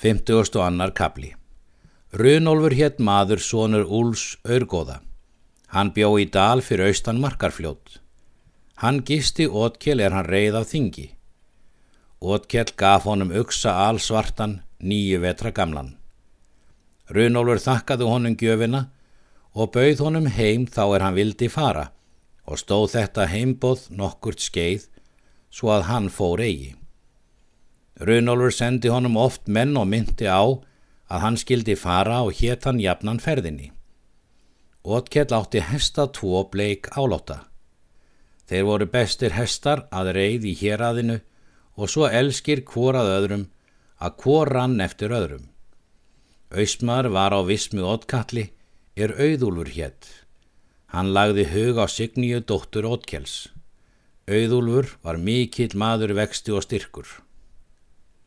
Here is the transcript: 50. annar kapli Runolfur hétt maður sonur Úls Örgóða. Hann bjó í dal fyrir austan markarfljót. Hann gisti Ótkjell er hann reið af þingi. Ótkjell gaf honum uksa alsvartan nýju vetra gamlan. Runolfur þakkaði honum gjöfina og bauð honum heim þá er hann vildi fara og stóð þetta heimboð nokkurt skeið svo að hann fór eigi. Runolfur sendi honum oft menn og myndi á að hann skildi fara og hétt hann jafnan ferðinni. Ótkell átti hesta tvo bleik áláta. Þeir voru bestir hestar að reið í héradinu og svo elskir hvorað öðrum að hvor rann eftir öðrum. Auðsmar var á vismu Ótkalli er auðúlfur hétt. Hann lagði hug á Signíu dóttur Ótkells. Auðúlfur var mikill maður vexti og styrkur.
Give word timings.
50. 0.00 0.60
annar 0.62 0.92
kapli 0.94 1.32
Runolfur 2.14 2.74
hétt 2.78 3.00
maður 3.02 3.40
sonur 3.42 3.88
Úls 3.90 4.36
Örgóða. 4.46 5.00
Hann 5.74 5.90
bjó 5.90 6.12
í 6.22 6.26
dal 6.30 6.62
fyrir 6.62 6.92
austan 6.92 7.18
markarfljót. 7.18 7.98
Hann 8.78 9.02
gisti 9.02 9.48
Ótkjell 9.50 9.98
er 9.98 10.14
hann 10.14 10.30
reið 10.30 10.60
af 10.60 10.70
þingi. 10.70 11.08
Ótkjell 12.22 12.70
gaf 12.78 13.10
honum 13.10 13.34
uksa 13.42 13.74
alsvartan 13.88 14.60
nýju 14.78 15.18
vetra 15.26 15.50
gamlan. 15.50 15.96
Runolfur 17.10 17.58
þakkaði 17.66 18.14
honum 18.14 18.38
gjöfina 18.38 18.86
og 19.50 19.72
bauð 19.74 20.06
honum 20.06 20.30
heim 20.38 20.70
þá 20.70 20.84
er 20.94 21.08
hann 21.08 21.18
vildi 21.18 21.50
fara 21.50 21.88
og 22.46 22.62
stóð 22.62 22.92
þetta 22.94 23.32
heimboð 23.34 23.88
nokkurt 23.90 24.46
skeið 24.46 24.86
svo 25.50 25.74
að 25.74 25.88
hann 25.90 26.06
fór 26.06 26.46
eigi. 26.46 26.76
Runolfur 27.98 28.54
sendi 28.54 28.92
honum 28.94 29.16
oft 29.18 29.48
menn 29.50 29.76
og 29.76 29.88
myndi 29.90 30.28
á 30.30 30.42
að 31.08 31.22
hann 31.24 31.38
skildi 31.40 31.74
fara 31.74 32.20
og 32.22 32.36
hétt 32.38 32.68
hann 32.68 32.78
jafnan 32.78 33.18
ferðinni. 33.18 33.72
Ótkell 34.86 35.34
átti 35.34 35.60
hesta 35.64 36.06
tvo 36.14 36.44
bleik 36.52 36.86
áláta. 36.94 37.48
Þeir 38.48 38.64
voru 38.64 38.86
bestir 38.92 39.34
hestar 39.34 39.88
að 39.90 40.12
reið 40.16 40.46
í 40.48 40.54
héradinu 40.62 41.18
og 41.76 41.90
svo 41.90 42.06
elskir 42.06 42.62
hvorað 42.64 43.10
öðrum 43.18 43.44
að 43.98 44.22
hvor 44.22 44.48
rann 44.54 44.80
eftir 44.80 45.12
öðrum. 45.12 45.50
Auðsmar 46.54 47.10
var 47.12 47.34
á 47.34 47.42
vismu 47.44 47.82
Ótkalli 47.84 48.48
er 48.96 49.12
auðúlfur 49.18 49.74
hétt. 49.74 50.06
Hann 50.94 51.12
lagði 51.12 51.44
hug 51.52 51.82
á 51.82 51.86
Signíu 51.90 52.40
dóttur 52.40 52.86
Ótkells. 52.88 53.50
Auðúlfur 54.30 54.94
var 55.02 55.18
mikill 55.20 55.74
maður 55.76 56.14
vexti 56.16 56.54
og 56.54 56.64
styrkur. 56.64 57.27